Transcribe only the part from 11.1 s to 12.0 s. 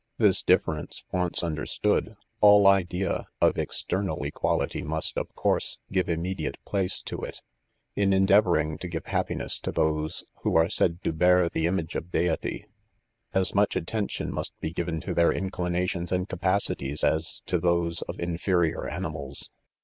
bear the image